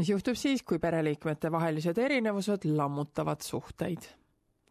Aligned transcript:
mis 0.00 0.08
juhtub 0.08 0.36
siis, 0.36 0.62
kui 0.64 0.78
pereliikmete 0.80 1.50
vahelised 1.52 1.98
erinevused 1.98 2.64
lammutavad 2.64 3.42
suhteid. 3.44 4.08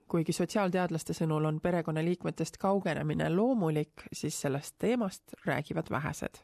kuigi 0.09 0.33
sotsiaalteadlaste 0.33 1.13
sõnul 1.13 1.45
on 1.45 1.59
perekonnaliikmetest 1.61 2.57
kaugenemine 2.57 3.27
loomulik, 3.29 4.07
siis 4.13 4.39
sellest 4.41 4.75
teemast 4.81 5.35
räägivad 5.45 5.91
vähesed. 5.93 6.39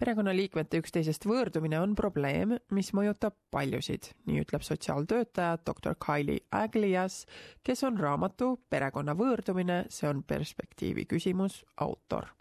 perekonnaliikmete 0.00 0.80
üksteisest 0.80 1.26
võõrdumine 1.26 1.80
on 1.80 1.94
probleem, 1.94 2.56
mis 2.70 2.92
mõjutab 2.94 3.36
paljusid, 3.50 4.14
nii 4.26 4.40
ütleb 4.46 4.64
sotsiaaltöötaja 4.64 5.58
doktor 5.66 5.98
Kylie 6.06 6.40
Aglias, 6.50 7.26
kes 7.62 7.84
on 7.84 8.00
raamatu 8.00 8.54
Perekonna 8.70 9.12
võõrdumine, 9.12 9.84
see 9.90 10.08
on 10.08 10.22
perspektiivi 10.22 11.04
küsimus 11.04 11.64
autor 11.76 12.37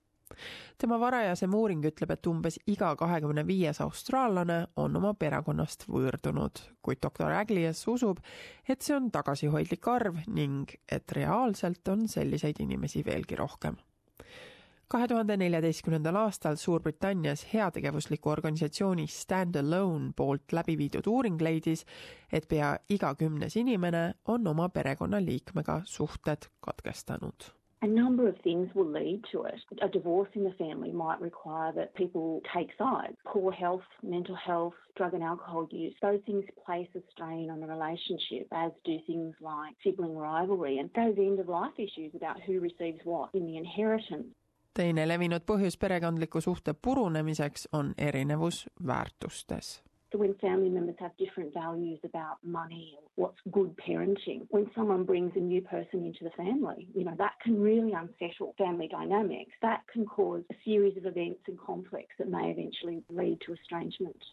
tema 0.77 0.99
varajasem 0.99 1.53
uuring 1.53 1.85
ütleb, 1.89 2.11
et 2.13 2.29
umbes 2.29 2.59
iga 2.67 2.93
kahekümne 2.99 3.45
viies 3.47 3.81
austraallane 3.81 4.59
on 4.75 4.95
oma 4.99 5.13
perekonnast 5.13 5.87
võõrdunud, 5.89 6.61
kuid 6.81 7.01
doktor 7.03 7.33
Aglias 7.33 7.83
usub, 7.87 8.21
et 8.67 8.81
see 8.81 8.95
on 8.97 9.11
tagasihoidlik 9.11 9.87
arv 9.87 10.23
ning 10.27 10.73
et 10.91 11.11
reaalselt 11.17 11.87
on 11.93 12.07
selliseid 12.07 12.61
inimesi 12.63 13.05
veelgi 13.05 13.35
rohkem. 13.35 13.77
kahe 14.87 15.07
tuhande 15.07 15.35
neljateistkümnendal 15.37 16.15
aastal 16.15 16.55
Suurbritannias 16.55 17.41
heategevusliku 17.53 18.29
organisatsiooni 18.29 19.07
Stand 19.07 19.55
Alone 19.55 20.13
poolt 20.15 20.53
läbi 20.53 20.77
viidud 20.77 21.07
uuring 21.07 21.41
leidis, 21.41 21.85
et 22.31 22.47
pea 22.47 22.77
iga 22.89 23.15
kümnes 23.15 23.55
inimene 23.55 24.13
on 24.25 24.47
oma 24.47 24.69
perekonnaliikmega 24.69 25.81
suhted 25.83 26.47
katkestanud 26.59 27.56
A 27.81 27.87
number 27.87 28.27
of 28.27 28.35
things 28.43 28.73
will 28.73 28.87
lead 28.87 29.21
to 29.31 29.43
it. 29.43 29.61
A 29.81 29.87
divorce 29.87 30.29
in 30.33 30.43
the 30.43 30.51
family 30.53 30.91
might 30.91 31.21
require 31.21 31.71
that 31.73 31.95
people 31.95 32.41
take 32.53 32.69
sides. 32.77 33.15
Poor 33.25 33.51
health, 33.51 33.83
mental 34.01 34.35
health, 34.35 34.73
drug 34.95 35.13
and 35.13 35.23
alcohol 35.23 35.67
use, 35.71 35.93
those 36.01 36.19
things 36.25 36.43
place 36.65 36.89
a 36.95 37.01
strain 37.11 37.51
on 37.51 37.59
the 37.59 37.67
relationship, 37.67 38.47
as 38.51 38.71
do 38.83 38.97
things 39.05 39.35
like 39.41 39.75
sibling 39.83 40.17
rivalry 40.17 40.79
and 40.79 40.89
those 40.95 41.17
end 41.17 41.39
of 41.39 41.47
life 41.47 41.77
issues 41.77 42.15
about 42.15 42.41
who 42.41 42.59
receives 42.59 42.99
what 43.03 43.29
in 43.33 43.45
the 43.45 43.57
inheritance. 43.57 44.27
teine 44.77 45.07
levinud 45.07 45.41
põhjus 45.41 45.77
perekondliku 45.79 46.41
suhte 46.41 46.73
purunemiseks 46.73 47.67
on 47.73 47.93
erinevus 47.97 48.67
väärtustes 48.87 49.86
So 50.11 50.17
when 50.17 50.35
family 50.35 50.69
members 50.69 50.95
have 50.99 51.11
different 51.17 51.53
values 51.53 51.99
about 52.05 52.37
money 52.41 52.95
or 52.97 53.03
what's 53.15 53.39
good 53.51 53.75
parenting, 53.77 54.47
when 54.49 54.71
someone 54.73 55.03
brings 55.03 55.33
a 55.35 55.39
new 55.39 55.61
person 55.61 56.05
into 56.05 56.23
the 56.23 56.29
family, 56.37 56.87
you 56.95 57.03
know, 57.03 57.15
that 57.17 57.33
can 57.43 57.61
really 57.61 57.91
unsettle 57.91 58.53
family 58.57 58.87
dynamics. 58.87 59.51
That 59.61 59.81
can 59.91 60.05
cause 60.05 60.43
a 60.49 60.55
series 60.63 60.95
of 60.97 61.05
events 61.05 61.41
and 61.47 61.57
conflicts 61.59 62.15
that 62.19 62.29
may 62.29 62.51
eventually 62.51 63.03
lead 63.09 63.39
to 63.45 63.53
estrangement. 63.53 64.23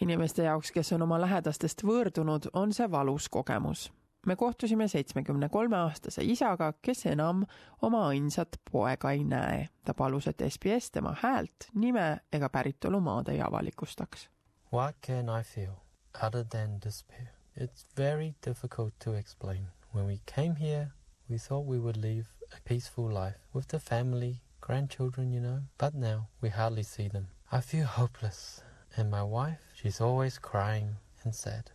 inimeste 0.00 0.42
jaoks, 0.42 0.72
kes 0.72 0.92
on 0.92 1.02
oma 1.02 1.18
lähedastest 1.20 1.84
võõrdunud, 1.84 2.48
on 2.52 2.72
see 2.72 2.90
valus 2.90 3.28
kogemus. 3.28 3.92
me 4.26 4.36
kohtusime 4.36 4.88
seitsmekümne 4.88 5.48
kolme 5.48 5.76
aastase 5.76 6.24
isaga, 6.24 6.72
kes 6.82 7.06
enam 7.06 7.44
oma 7.82 8.08
õndsat 8.10 8.58
poega 8.72 9.10
ei 9.12 9.24
näe. 9.24 9.68
ta 9.84 9.94
palus, 9.94 10.26
et 10.26 10.42
SBS 10.48 10.90
tema 10.90 11.14
häält, 11.22 11.70
nime 11.74 12.20
ega 12.32 12.48
päritolumaad 12.48 13.28
ei 13.28 13.40
avalikustaks 13.40 14.28
What 14.72 14.94
can 15.02 15.28
I 15.28 15.42
feel 15.42 15.82
other 16.18 16.44
than 16.44 16.78
despair? 16.78 17.32
It's 17.54 17.84
very 17.94 18.34
difficult 18.40 18.94
to 19.00 19.12
explain. 19.12 19.66
When 19.90 20.06
we 20.06 20.20
came 20.24 20.54
here, 20.54 20.92
we 21.28 21.36
thought 21.36 21.66
we 21.66 21.78
would 21.78 21.98
live 21.98 22.32
a 22.56 22.60
peaceful 22.66 23.10
life 23.10 23.36
with 23.52 23.68
the 23.68 23.78
family, 23.78 24.40
grandchildren, 24.62 25.30
you 25.30 25.40
know, 25.40 25.58
but 25.76 25.94
now 25.94 26.28
we 26.40 26.48
hardly 26.48 26.84
see 26.84 27.08
them. 27.08 27.26
I 27.52 27.60
feel 27.60 27.84
hopeless, 27.84 28.62
and 28.96 29.10
my 29.10 29.22
wife, 29.22 29.60
she's 29.74 30.00
always 30.00 30.38
crying 30.38 30.96
and 31.22 31.34
sad. 31.34 31.70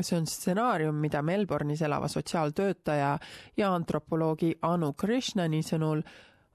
see 0.00 0.16
on 0.16 0.26
stsenaarium, 0.26 0.94
mida 0.94 1.22
Melbourne'is 1.22 1.82
elava 1.82 2.08
sotsiaaltöötaja 2.08 3.18
ja 3.56 3.74
antropoloogi 3.74 4.54
Anu 4.62 4.92
Krishnani 4.92 5.62
sõnul 5.62 6.02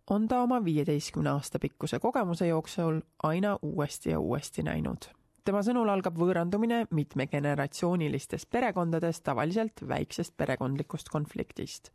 on 0.08 0.28
ta 0.28 0.42
oma 0.42 0.64
viieteistkümne 0.64 1.30
aasta 1.30 1.60
pikkuse 1.60 2.00
kogemuse 2.00 2.48
jooksul 2.48 3.02
aina 3.24 3.58
uuesti 3.62 4.10
ja 4.10 4.20
uuesti 4.20 4.64
näinud 4.64 5.21
tema 5.44 5.64
sõnul 5.66 5.90
algab 5.90 6.18
võõrandumine 6.18 6.86
mitmegeneratsioonilistest 6.92 8.50
perekondadest 8.50 9.24
tavaliselt 9.24 9.84
väiksest 9.88 10.38
perekondlikust 10.38 11.10
konfliktist. 11.10 11.92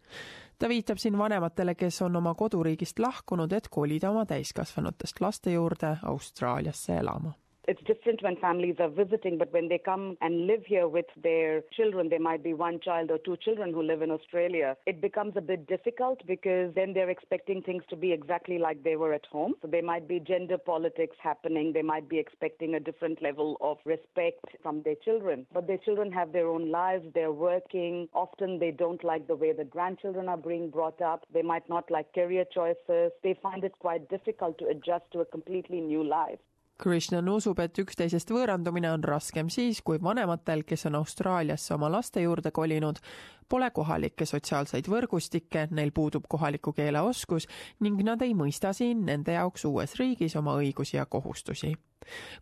ta 0.58 0.68
viitab 0.68 0.98
siin 0.98 1.18
vanematele, 1.18 1.74
kes 1.74 2.02
on 2.02 2.16
oma 2.16 2.34
koduriigist 2.34 2.98
lahkunud, 2.98 3.52
et 3.52 3.68
kolida 3.68 4.10
oma 4.10 4.26
täiskasvanutest 4.26 5.20
laste 5.20 5.52
juurde 5.52 5.96
Austraaliasse 6.02 6.96
elama 6.96 7.34
It's 7.68 7.82
different 7.82 8.22
when 8.22 8.36
families 8.36 8.76
are 8.78 8.88
visiting, 8.88 9.38
but 9.38 9.52
when 9.52 9.66
they 9.66 9.78
come 9.78 10.16
and 10.20 10.46
live 10.46 10.64
here 10.64 10.86
with 10.86 11.06
their 11.20 11.62
children, 11.76 12.08
there 12.08 12.20
might 12.20 12.44
be 12.44 12.54
one 12.54 12.78
child 12.78 13.10
or 13.10 13.18
two 13.18 13.36
children 13.38 13.72
who 13.72 13.82
live 13.82 14.02
in 14.02 14.12
Australia. 14.12 14.76
It 14.86 15.00
becomes 15.00 15.32
a 15.36 15.40
bit 15.40 15.66
difficult 15.66 16.24
because 16.28 16.72
then 16.76 16.92
they're 16.92 17.10
expecting 17.10 17.62
things 17.62 17.82
to 17.90 17.96
be 17.96 18.12
exactly 18.12 18.58
like 18.58 18.84
they 18.84 18.94
were 18.94 19.12
at 19.12 19.26
home. 19.26 19.54
So 19.62 19.66
there 19.66 19.82
might 19.82 20.06
be 20.06 20.20
gender 20.20 20.58
politics 20.58 21.16
happening. 21.20 21.72
They 21.72 21.82
might 21.82 22.08
be 22.08 22.20
expecting 22.20 22.76
a 22.76 22.80
different 22.80 23.20
level 23.20 23.56
of 23.60 23.78
respect 23.84 24.44
from 24.62 24.82
their 24.82 24.94
children. 25.04 25.44
But 25.52 25.66
their 25.66 25.78
children 25.78 26.12
have 26.12 26.32
their 26.32 26.46
own 26.46 26.70
lives. 26.70 27.04
They're 27.14 27.32
working. 27.32 28.08
Often 28.14 28.60
they 28.60 28.70
don't 28.70 29.02
like 29.02 29.26
the 29.26 29.34
way 29.34 29.52
the 29.52 29.64
grandchildren 29.64 30.28
are 30.28 30.36
being 30.36 30.70
brought 30.70 31.02
up. 31.02 31.26
They 31.34 31.42
might 31.42 31.68
not 31.68 31.90
like 31.90 32.14
career 32.14 32.44
choices. 32.44 33.10
They 33.24 33.36
find 33.42 33.64
it 33.64 33.76
quite 33.80 34.08
difficult 34.08 34.56
to 34.58 34.68
adjust 34.68 35.10
to 35.14 35.20
a 35.20 35.24
completely 35.24 35.80
new 35.80 36.04
life. 36.04 36.38
Krishnan 36.82 37.28
usub, 37.32 37.56
et 37.64 37.78
üksteisest 37.80 38.28
võõrandumine 38.28 38.90
on 38.92 39.04
raskem 39.04 39.48
siis, 39.48 39.78
kui 39.80 39.96
vanematel, 40.02 40.60
kes 40.68 40.86
on 40.90 40.98
Austraaliasse 40.98 41.72
oma 41.74 41.88
laste 41.88 42.20
juurde 42.20 42.52
kolinud, 42.52 43.00
pole 43.48 43.70
kohalikke 43.72 44.26
sotsiaalseid 44.28 44.90
võrgustikke, 44.92 45.66
neil 45.70 45.94
puudub 45.96 46.26
kohaliku 46.28 46.74
keele 46.76 47.00
oskus 47.00 47.48
ning 47.80 48.04
nad 48.04 48.22
ei 48.22 48.34
mõista 48.36 48.74
siin 48.76 49.06
nende 49.08 49.38
jaoks 49.38 49.64
uues 49.64 49.96
riigis 49.96 50.36
oma 50.36 50.58
õigusi 50.60 50.98
ja 50.98 51.06
kohustusi. 51.06 51.72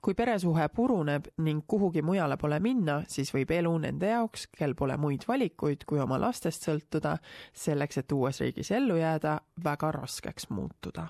kui 0.02 0.14
peresuhe 0.14 0.68
puruneb 0.68 1.30
ning 1.38 1.62
kuhugi 1.66 2.02
mujale 2.02 2.36
pole 2.36 2.58
minna, 2.60 3.02
siis 3.08 3.30
võib 3.34 3.50
elu 3.50 3.78
nende 3.78 4.10
jaoks, 4.10 4.48
kel 4.58 4.74
pole 4.74 4.96
muid 4.96 5.24
valikuid, 5.28 5.84
kui 5.86 6.00
oma 6.00 6.18
lastest 6.20 6.66
sõltuda, 6.66 7.18
selleks 7.52 7.98
et 7.98 8.12
uues 8.12 8.40
riigis 8.40 8.70
ellu 8.70 8.96
jääda, 8.96 9.40
väga 9.64 9.92
raskeks 9.92 10.50
muutuda 10.50 11.08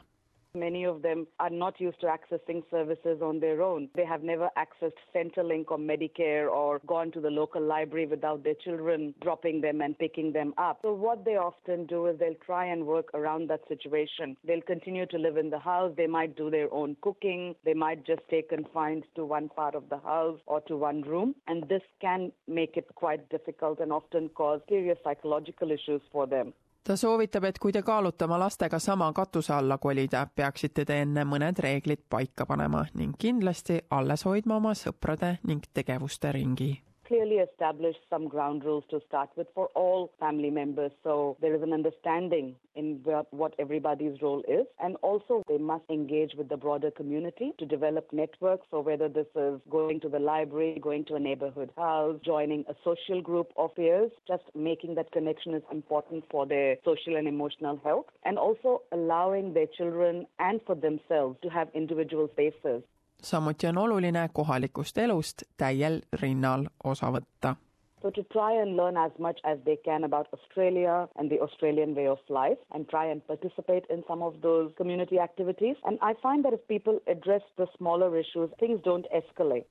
Many 0.57 0.85
of 0.85 1.03
them 1.03 1.27
are 1.41 1.51
not 1.51 1.81
used 1.81 2.01
to 2.03 2.07
accessing 2.07 2.63
services 2.71 3.21
on 3.21 3.41
their 3.41 3.61
own. 3.61 3.89
They 3.97 4.05
have 4.05 4.23
never 4.23 4.51
accessed 4.57 4.93
Centrelink 5.13 5.65
or 5.73 5.79
Medicare 5.79 6.49
or 6.49 6.81
gone 6.87 7.11
to 7.11 7.21
the 7.21 7.31
local 7.31 7.61
library 7.61 8.07
without 8.07 8.45
their 8.45 8.55
children 8.55 9.15
dropping 9.21 9.63
them 9.63 9.81
and 9.81 9.99
picking 9.99 10.33
them 10.33 10.55
up. 10.57 10.79
So 10.83 10.95
what 10.95 11.25
they 11.25 11.37
often 11.37 11.87
do 11.87 12.07
is 12.07 12.21
they'll 12.21 12.37
try 12.47 12.67
and 12.67 12.87
work 12.87 13.07
around 13.15 13.51
that 13.51 13.67
situation. 13.67 14.37
They'll 14.47 14.61
continue 14.61 15.07
to 15.07 15.19
live 15.19 15.37
in 15.37 15.51
the 15.51 15.59
house. 15.59 15.93
They 15.97 16.07
might 16.07 16.37
do 16.37 16.51
their 16.51 16.73
own 16.73 16.97
cooking. 17.01 17.57
They 17.65 17.75
might 17.75 18.07
just 18.07 18.23
stay 18.29 18.43
confined 18.43 19.07
to 19.17 19.25
one 19.25 19.49
part 19.49 19.75
of 19.75 19.89
the 19.89 19.99
house 19.99 20.39
or 20.47 20.61
to 20.63 20.77
one 20.77 21.03
room. 21.03 21.35
And 21.49 21.69
this 21.69 21.83
can 22.01 22.31
make 22.47 22.77
it 22.77 22.87
quite 22.95 23.29
difficult 23.29 23.81
and 23.81 23.93
often 23.93 24.29
cause 24.29 24.61
serious 24.69 24.99
psychological 25.03 25.73
issues 25.73 26.03
for 26.13 26.29
them. 26.29 26.55
Ta 26.85 26.97
soovitab, 26.97 27.45
et 27.45 27.59
kui 27.59 27.73
te 27.73 27.83
kaalute 27.83 28.25
oma 28.25 28.39
lastega 28.39 28.79
sama 28.79 29.13
katuse 29.13 29.53
alla 29.53 29.79
kolida, 29.79 30.27
peaksite 30.35 30.85
te 30.85 31.01
enne 31.03 31.25
mõned 31.25 31.59
reeglid 31.59 32.05
paika 32.09 32.47
panema 32.47 32.85
ning 32.95 33.17
kindlasti 33.19 33.81
alles 33.91 34.25
hoidma 34.25 34.57
oma 34.57 34.75
sõprade 34.75 35.39
ning 35.43 35.65
tegevuste 35.75 36.33
ringi 36.33 36.75
clearly 37.15 37.37
establish 37.37 37.95
some 38.11 38.27
ground 38.27 38.65
rules 38.65 38.85
to 38.91 39.01
start 39.07 39.31
with 39.37 39.47
for 39.55 39.69
all 39.75 40.11
family 40.19 40.51
members 40.51 40.91
so 41.05 41.37
there 41.41 41.55
is 41.55 41.63
an 41.63 41.73
understanding 41.73 42.57
in 42.75 43.01
what 43.31 43.55
everybody's 43.59 44.21
role 44.21 44.43
is. 44.49 44.67
And 44.83 44.97
also, 44.97 45.43
they 45.49 45.59
must 45.59 45.85
engage 45.91 46.33
with 46.37 46.49
the 46.49 46.57
broader 46.57 46.91
community 46.91 47.53
to 47.59 47.67
develop 47.67 48.13
networks. 48.13 48.67
So, 48.71 48.81
whether 48.81 49.09
this 49.09 49.27
is 49.37 49.61
going 49.71 50.01
to 50.01 50.09
the 50.09 50.19
library, 50.19 50.79
going 50.83 51.05
to 51.07 51.15
a 51.15 51.21
neighborhood 51.21 51.71
house, 51.77 52.19
joining 52.25 52.65
a 52.69 52.75
social 52.85 53.23
group 53.23 53.53
of 53.57 53.75
peers, 53.75 54.11
just 54.27 54.43
making 54.55 54.95
that 54.97 55.13
connection 55.13 55.55
is 55.55 55.63
important 55.71 56.25
for 56.31 56.47
their 56.47 56.77
social 56.85 57.17
and 57.17 57.29
emotional 57.29 57.81
health. 57.85 58.07
And 58.25 58.39
also 58.39 58.83
allowing 58.93 59.55
their 59.55 59.67
children 59.67 60.27
and 60.39 60.61
for 60.67 60.75
themselves 60.75 61.39
to 61.43 61.49
have 61.49 61.69
individual 61.75 62.29
spaces 62.33 62.83
samuti 63.25 63.67
on 63.67 63.79
oluline 63.79 64.29
kohalikust 64.33 64.99
elust 64.99 65.43
täiel 65.57 66.01
rinnal 66.23 66.67
osa 66.85 67.07
võtta. 67.07 67.57
So 68.03 68.11
to 68.11 68.23
try 68.23 68.53
and 68.63 68.77
learn 68.77 68.97
as 68.97 69.13
much 69.19 69.39
as 69.45 69.59
they 69.65 69.77
can 69.77 70.05
about 70.05 70.27
Australia 70.33 71.09
and 71.17 71.31
the 71.31 71.41
Australian 71.41 71.95
way 71.95 72.09
of 72.09 72.19
life 72.29 72.61
and 72.75 72.87
try 72.91 73.07
and 73.11 73.23
participate 73.27 73.87
in 73.95 74.05
some 74.09 74.23
of 74.23 74.35
those 74.43 74.75
community 74.77 75.19
activities. 75.19 75.77
And 75.85 75.99
I 76.03 76.13
find 76.23 76.45
that 76.45 76.53
if 76.53 76.69
people 76.69 77.01
address 77.07 77.43
the 77.57 77.67
smaller 77.79 78.11
issues, 78.19 78.51
things 78.61 78.81
don't 78.85 79.07
escalate. 79.21 79.67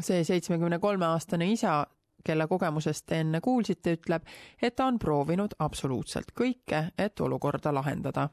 see 0.00 0.24
seitsmekümne 0.24 0.78
kolme 0.78 1.06
aastane 1.06 1.46
isa, 1.52 1.86
kelle 2.24 2.46
kogemusest 2.46 3.06
te 3.06 3.16
enne 3.24 3.40
kuulsite, 3.40 3.96
ütleb, 3.96 4.22
et 4.62 4.76
ta 4.76 4.86
on 4.86 4.98
proovinud 4.98 5.56
absoluutselt 5.58 6.30
kõike, 6.40 6.84
et 6.98 7.20
olukorda 7.20 7.72
lahendada. 7.74 8.28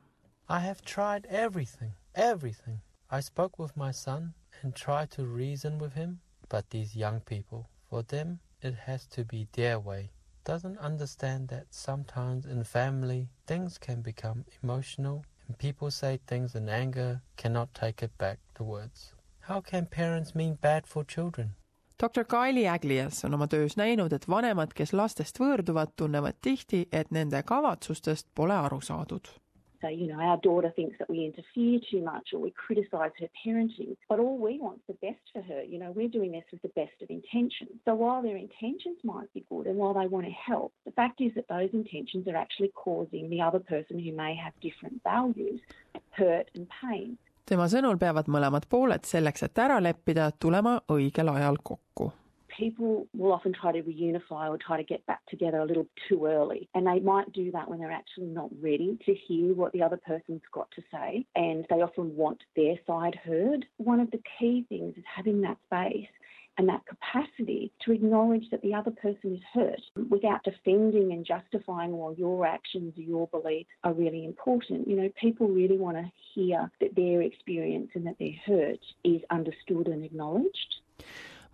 I 0.50 0.60
have 0.60 0.84
tried 0.96 1.26
everything, 1.30 1.96
everything. 2.14 2.78
I 3.12 3.22
spoke 3.22 3.64
with 3.64 3.78
my 3.78 3.94
son 3.94 4.34
and 4.66 4.74
tried 4.76 5.12
to 5.12 5.24
reason 5.26 5.78
with 5.78 5.94
him, 5.94 6.20
But 6.50 6.70
these 6.70 6.96
young 6.96 7.22
people, 7.22 7.70
for 7.90 8.04
them, 8.04 8.40
it 8.62 8.76
has 8.86 9.08
to 9.08 9.24
be 9.24 9.48
their 9.54 9.80
way. 9.80 10.12
Doesn't 10.44 10.78
understand 10.78 11.48
that 11.50 11.66
sometimes 11.72 12.46
in 12.46 12.64
family 12.64 13.30
things 13.48 13.78
can 13.80 14.02
become 14.02 14.46
emotional 14.64 15.26
and 15.48 15.58
people 15.58 15.92
say 15.92 16.20
things 16.28 16.56
in 16.56 16.70
anger, 16.70 17.22
cannot 17.36 17.74
take 17.74 18.04
it 18.04 18.18
back, 18.18 18.40
the 18.56 18.64
words. 18.64 19.14
How 19.42 19.62
can 19.62 19.86
parents 19.86 20.36
mean 20.36 20.58
bad 20.62 20.88
for 20.88 21.04
children? 21.04 21.56
doktor 21.98 22.26
Kaili 22.26 22.68
Aglias 22.68 23.24
on 23.26 23.34
oma 23.34 23.48
töös 23.48 23.78
näinud, 23.78 24.14
et 24.14 24.28
vanemad, 24.28 24.74
kes 24.74 24.94
lastest 24.94 25.40
võõrduvad, 25.40 25.96
tunnevad 25.96 26.42
tihti, 26.42 26.88
et 26.92 27.12
nende 27.12 27.42
kavatsustest 27.44 28.28
pole 28.36 28.54
aru 28.54 28.82
saadud 28.82 29.30
So, 29.86 29.92
you 29.92 30.08
know, 30.08 30.20
our 30.20 30.38
daughter 30.38 30.74
thinks 30.76 30.98
that 30.98 31.08
we 31.08 31.26
interfere 31.26 31.80
too 31.92 32.02
much 32.02 32.30
or 32.34 32.40
we 32.40 32.50
criticise 32.50 33.12
her 33.20 33.30
parenting, 33.46 33.96
but 34.10 34.20
all 34.20 34.36
we 34.36 34.58
want 34.60 34.78
is 34.78 34.96
the 34.96 35.08
best 35.08 35.22
for 35.32 35.44
her. 35.44 35.62
You 35.62 35.78
know, 35.78 35.92
we're 35.92 36.08
doing 36.08 36.32
this 36.32 36.44
with 36.52 36.64
the 36.64 36.70
best 36.70 37.00
of 37.04 37.12
intentions. 37.12 37.70
So 37.86 37.94
while 37.94 38.24
their 38.24 38.36
intentions 38.36 38.98
might 39.04 39.32
be 39.36 39.46
good 39.48 39.68
and 39.68 39.78
while 39.78 39.94
they 39.94 40.08
want 40.08 40.26
to 40.26 40.32
help, 40.32 40.74
the 40.86 40.92
fact 40.92 41.22
is 41.22 41.36
that 41.36 41.48
those 41.50 41.70
intentions 41.74 42.28
are 42.28 42.36
actually 42.36 42.72
causing 42.74 43.30
the 43.30 43.42
other 43.42 43.60
person 43.60 44.00
who 44.00 44.12
may 44.12 44.36
have 44.36 44.54
different 44.60 45.04
values 45.04 45.62
hurt 46.18 46.50
and 46.56 46.68
pain. 46.82 47.18
tema 47.46 47.68
sõnul 47.70 48.00
peavad 48.02 48.26
mõlemad 48.26 48.66
pooled 48.66 49.06
selleks, 49.06 49.46
et 49.46 49.60
ära 49.62 49.78
leppida, 49.78 50.32
tulema 50.42 50.80
õigel 50.90 51.30
ajal 51.30 51.62
kokku 51.62 52.10
people 52.58 53.08
will 53.14 53.34
often 53.34 53.54
try 53.54 53.72
to 53.72 53.82
reunify 53.82 54.50
or 54.50 54.58
try 54.58 54.78
to 54.78 54.84
get 54.84 55.06
back 55.06 55.26
together 55.28 55.60
a 55.60 55.66
little 55.66 55.88
too 56.08 56.26
early. 56.26 56.70
And 56.74 56.88
they 56.88 57.00
might 57.00 57.32
do 57.34 57.52
that 57.52 57.70
when 57.70 57.80
they're 57.80 57.92
actually 57.92 58.28
not 58.28 58.50
ready 58.62 58.98
to 59.06 59.14
hear 59.14 59.54
what 59.54 59.74
the 59.74 59.84
other 59.84 59.98
person's 59.98 60.42
got 60.54 60.70
to 60.72 60.84
say. 60.92 61.26
And 61.36 61.66
they 61.70 61.82
often 61.82 62.16
want 62.16 62.44
their 62.56 62.76
side 62.88 63.20
heard. 63.24 63.66
One 63.78 64.00
of 64.00 64.12
the 64.12 64.22
key 64.40 64.66
things 64.70 64.96
is 64.98 65.04
having 65.16 65.42
that 65.42 65.58
space 65.66 66.08
and 66.58 66.70
that 66.70 66.86
capacity 66.86 67.72
to 67.84 67.92
acknowledge 67.92 68.50
that 68.50 68.62
the 68.62 68.74
other 68.74 68.92
person 68.92 69.36
is 69.36 69.42
hurt 69.54 69.82
without 70.10 70.44
defending 70.44 71.12
and 71.12 71.26
justifying 71.26 71.98
well 71.98 72.16
your 72.18 72.46
actions 72.46 72.94
your 72.96 73.28
beliefs 73.28 73.70
are 73.84 73.94
really 73.94 74.24
important 74.24 74.88
you 74.88 74.96
know 74.96 75.10
people 75.20 75.50
really 75.50 75.78
want 75.78 75.98
to 75.98 76.12
hear 76.34 76.72
that 76.80 76.96
their 76.96 77.22
experience 77.22 77.90
and 77.94 78.08
that 78.08 78.18
their 78.20 78.32
hurt 78.46 78.80
is 79.04 79.22
understood 79.30 79.88
and 79.88 80.06
acknowledged 80.06 80.76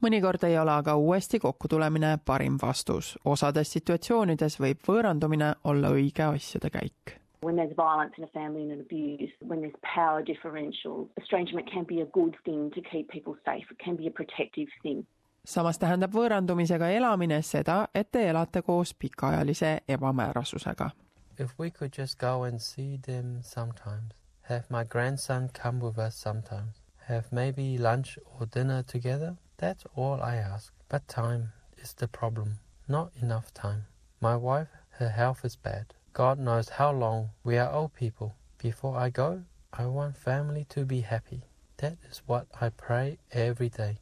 mõnikord 0.01 0.44
ei 0.44 0.57
ole 0.59 0.71
aga 0.71 0.95
uuesti 0.95 1.39
kokkutulemine 1.39 2.18
parim 2.25 2.57
vastus. 2.62 3.18
osades 3.25 3.71
situatsioonides 3.71 4.59
võib 4.59 4.80
võõrandumine 4.88 5.53
olla 5.63 5.89
õige 5.89 6.24
asjade 6.24 6.69
käik. 6.69 7.18
When 7.44 7.56
there's 7.56 7.75
violence 7.75 8.13
in 8.18 8.24
a 8.24 8.27
family 8.33 8.71
and 8.71 8.81
abuse, 8.81 9.33
when 9.42 9.62
there's 9.62 9.80
power 9.95 10.21
differential, 10.25 11.07
estrangement 11.18 11.71
can 11.74 11.86
be 11.86 12.01
a 12.01 12.06
good 12.06 12.36
thing 12.45 12.69
to 12.74 12.81
keep 12.81 13.07
people 13.09 13.36
safe, 13.45 13.65
it 13.71 13.80
can 13.86 13.95
be 13.95 14.07
a 14.07 14.12
protective 14.12 14.69
thing. 14.83 15.06
samas 15.45 15.80
tähendab 15.81 16.13
võõrandumisega 16.13 16.92
elamine 16.94 17.42
seda, 17.42 17.88
et 17.95 18.12
te 18.12 18.27
elate 18.30 18.62
koos 18.62 18.94
pikaajalise 18.94 19.80
ebamäärasusega. 19.88 20.92
If 21.39 21.59
we 21.59 21.71
could 21.71 21.98
just 21.98 22.19
go 22.19 22.44
and 22.44 22.59
see 22.62 23.00
them 23.06 23.39
sometimes, 23.42 24.13
have 24.42 24.65
my 24.69 24.83
grandson 24.86 25.50
come 25.63 25.80
with 25.86 25.98
us 25.98 26.21
sometimes, 26.21 26.81
have 27.07 27.25
maybe 27.31 27.77
lunch 27.80 28.19
or 28.39 28.48
dinner 28.56 28.83
together, 28.83 29.36
That's 29.61 29.85
all 29.95 30.19
I 30.21 30.37
ask. 30.37 30.73
But 30.89 31.07
time 31.07 31.51
is 31.77 31.93
the 31.93 32.07
problem. 32.07 32.57
Not 32.87 33.11
enough 33.21 33.53
time. 33.53 33.85
My 34.19 34.35
wife, 34.35 34.69
her 34.97 35.09
health 35.09 35.45
is 35.45 35.55
bad. 35.55 35.93
God 36.13 36.39
knows 36.39 36.69
how 36.69 36.91
long 36.91 37.29
we 37.43 37.59
are 37.59 37.71
old 37.71 37.93
people. 37.93 38.35
Before 38.57 38.97
I 38.97 39.11
go, 39.11 39.43
I 39.71 39.85
want 39.85 40.17
family 40.17 40.65
to 40.69 40.83
be 40.83 41.01
happy. 41.01 41.43
That 41.77 41.97
is 42.09 42.23
what 42.25 42.47
I 42.59 42.69
pray 42.69 43.19
every 43.31 43.69
day. 43.69 43.99